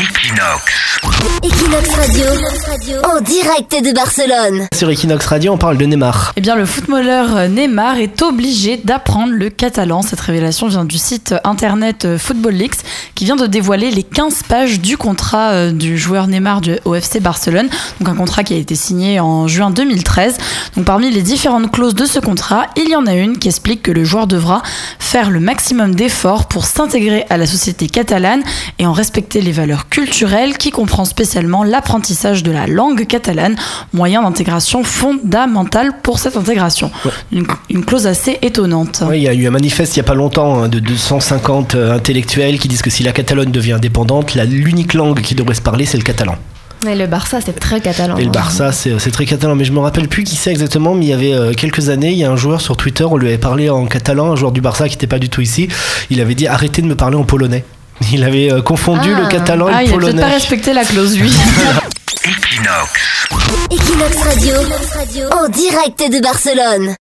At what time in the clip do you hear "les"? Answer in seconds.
13.90-14.02, 21.10-21.20, 29.40-29.50